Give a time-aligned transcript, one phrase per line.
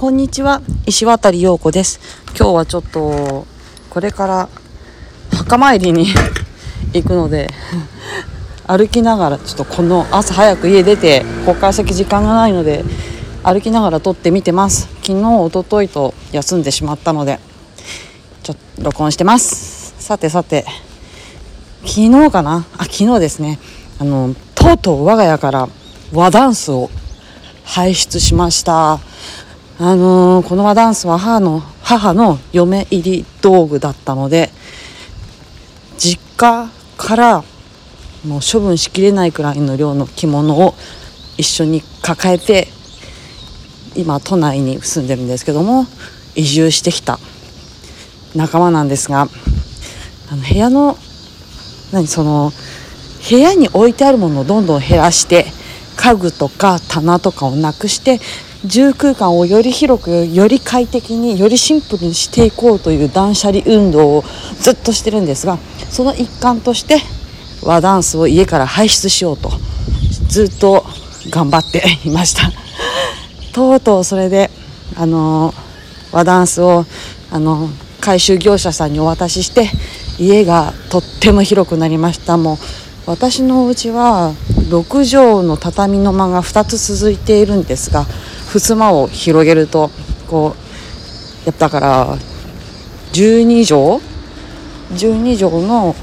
[0.00, 2.00] こんにちは石渡陽子です。
[2.28, 3.46] 今日はちょっと
[3.90, 4.48] これから
[5.30, 6.06] 墓参りに
[6.94, 7.52] 行くので
[8.66, 12.82] 歩きながらちょっとこの朝早く家出てここから先時間がないので
[13.42, 14.88] 歩きながら撮ってみてます。
[15.02, 17.38] 昨日一昨日と休んでしまったので
[18.42, 19.92] ちょっと録音してます。
[19.98, 20.64] さてさて
[21.84, 22.64] 昨日かな？
[22.78, 23.58] あ昨日ですね。
[23.98, 25.68] あのとうとう我が家から
[26.10, 26.88] 和ダンスを
[27.64, 28.98] 輩出しました。
[29.82, 34.50] あのー、この和ダンスは母の母の嫁入り道具だったので
[35.96, 36.68] 実家
[36.98, 37.44] から
[38.26, 40.74] もう処分しきれないくらいの量の着物を
[41.38, 42.68] 一緒に抱えて
[43.96, 45.86] 今都内に住んでるんですけども
[46.34, 47.18] 移住してきた
[48.36, 49.28] 仲間なんですが
[50.30, 50.98] あの部屋の
[51.90, 52.52] 何その
[53.30, 55.46] 部屋に置いてあるものをどんどん減らして
[55.96, 58.20] 家具とか棚とかをなくして
[58.64, 64.24] 住空間をより広くより快適によりシンプルにしていこうという断捨離運動を
[64.60, 65.58] ずっとしてるんですが
[65.88, 66.98] その一環として
[67.62, 69.50] 和ダンスを家から排出しようと。
[70.30, 70.84] ずっと
[71.28, 72.52] 頑張っていました。
[73.52, 74.48] とうとうそれで
[74.96, 75.52] あの
[76.12, 76.84] 和ダンスを
[77.32, 77.68] あの
[78.00, 79.68] 回収業者さんにお渡しして
[80.20, 82.36] 家がとっても広くなりました。
[82.36, 82.56] もう
[83.06, 84.32] 私のお家は
[84.68, 88.06] 6畳の畳の間が2つ続いているんですが
[88.52, 89.90] 襖を広げると
[90.28, 92.16] こうやったから
[93.12, 94.10] 12畳
[94.98, 95.94] 12畳の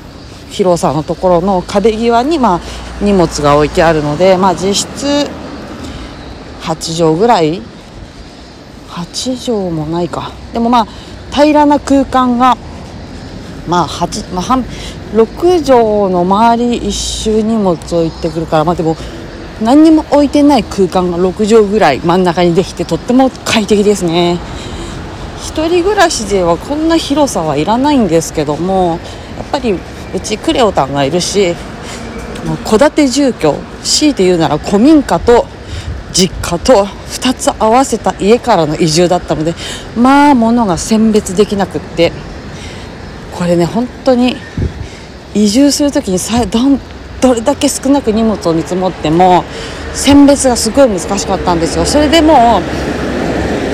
[0.49, 2.61] 広さのところの壁際にまあ
[3.01, 5.29] 荷物が置いてあるのでまあ実質
[6.61, 7.61] 8畳ぐらい
[8.89, 10.31] ？8畳もないか。
[10.53, 10.87] でもまあ
[11.31, 12.57] 平らな空間が
[13.67, 14.63] まあ8、まあ、半
[15.13, 18.95] 6畳の周り一周荷物置いてくるからまあでも
[19.61, 24.39] 何にも置いてない空間が6畳ぐらい真ん中にできてとっても快適ですね。
[25.47, 28.99] 一人暮らしではこんな広さはいらないんですけども
[29.37, 29.79] やっぱりう
[30.19, 31.55] ちクレオタンがいるし
[32.65, 35.45] 戸建て住居強いて言うなら古民家と
[36.11, 39.53] 実家と2つ合わせた家からの移住だったので
[39.95, 42.11] まあ物が選別できなくって
[43.33, 44.35] これね本当に
[45.33, 46.79] 移住する時にさどん
[47.21, 49.43] どれだけ少なく荷物を見積もっても
[49.93, 51.85] 選別がすごい難しかったんですよ。
[51.85, 52.61] それでも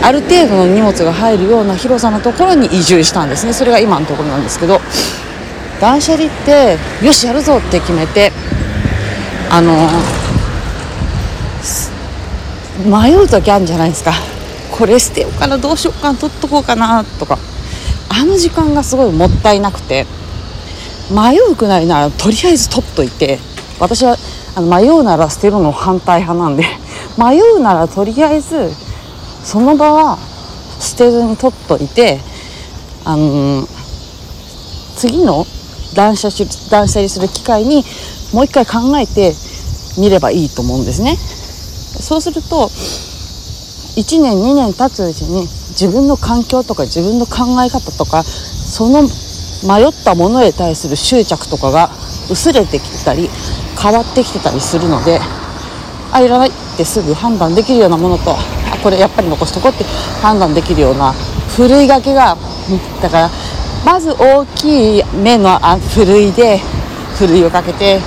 [0.02, 3.54] ある程度の荷物が入るような広さのところに移住したんですね。
[3.54, 4.82] それが今のところなんですけど。
[5.82, 8.32] 断捨離ってよしやるぞって決めて
[9.50, 9.74] あの
[12.86, 14.14] 迷う時あるんじゃないですか。
[14.72, 17.38] これ捨てようかなどうしようかな取っとこうかなとか。
[18.08, 20.06] あの時間がすごいもったいなくて。
[21.12, 23.40] 迷うくらいならとりあえず取っといて
[23.80, 24.16] 私は
[24.56, 26.64] あの迷うなら捨てるの反対派なんで
[27.18, 28.72] 迷うならとりあえず
[29.44, 30.18] その場は
[30.80, 32.20] 捨てずに取っといて
[33.06, 33.68] あの
[34.96, 35.46] 次の
[35.96, 36.30] 断捨
[36.70, 37.84] 断捨離する機会に
[38.32, 39.34] もう一回考えて
[39.98, 41.18] みればいいと思うんですね。
[42.00, 42.70] そうすると
[43.96, 49.08] 1年2年経つうちに自分の環境とか自分の考え方とかその
[49.64, 51.90] 迷ったものへ対する執着とかが
[52.30, 53.30] 薄れてきてたり
[53.82, 55.20] 変わってきてたりするので
[56.12, 59.84] あいらないってすぐ判断できるようなものとあこれやっぱり残しとこうって
[60.22, 62.38] 判断できるようなふるいがけが
[63.02, 63.30] だから
[63.86, 66.60] まず大きい目のふるいで
[67.18, 68.00] ふるいをかけて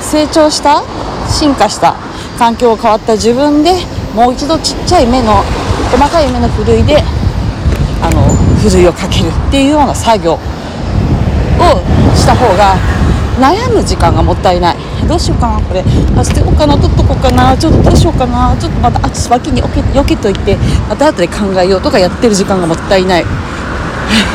[0.00, 0.82] 成長した
[1.28, 1.94] 進化した
[2.38, 3.72] 環境が変わった自分で
[4.14, 5.42] もう一度ちっちゃい目の
[5.90, 6.96] 細かい目のふるいで
[8.02, 8.22] あの
[8.56, 10.38] ふるいをかけるっていうような作業。
[11.58, 11.82] を
[12.16, 12.76] した方が
[13.38, 14.76] 悩む時間がもったいない。
[15.06, 15.84] どうしようかなこれ。
[16.16, 17.56] あ捨てようかな取っとこうかな。
[17.56, 18.56] ちょっとどうしようかな。
[18.58, 20.56] ちょっとまたあ脇によけよけといて。
[20.88, 23.24] また後で考えようとかやってる時間がもったいない。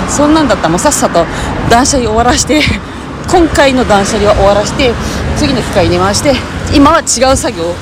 [0.09, 1.25] そんなんだったらもうさっさと
[1.69, 2.61] 断捨離終わらして
[3.27, 4.91] 今回の断捨離は終わらして
[5.37, 6.33] 次の機会に回して
[6.75, 7.73] 今は違う作業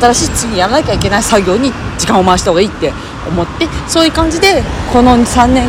[0.00, 2.92] 新しい次やらなきゃいけない作業に時間を回した方がいいって
[3.26, 4.62] 思ってそういう感じで
[4.92, 5.68] この3年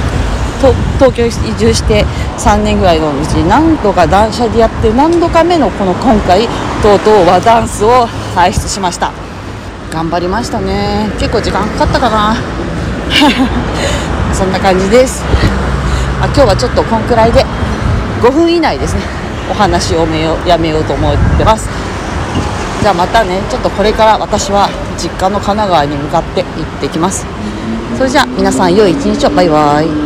[0.72, 2.06] 東京移住して
[2.38, 6.48] 3年ぐらいのうち何度か断捨離やって何度か目のこの今回
[6.82, 8.06] とうとう和ダンスを
[8.36, 9.12] 輩出しました。
[9.92, 11.10] 頑張りましたね。
[11.20, 12.36] 結構時間かかったかな。
[14.34, 15.24] そんな感じです。
[16.22, 17.46] あ今日はちょっとこんくらいで
[18.22, 19.02] 5分以内ですね。
[19.52, 20.08] お話を
[20.46, 21.70] やめようと思ってます。
[22.82, 27.26] じゃあまたねちょっとこれから私は実家の神奈川に向かって行ってきます。
[27.98, 29.30] それじゃあ皆さん良い一日を。
[29.30, 30.03] バイバイ。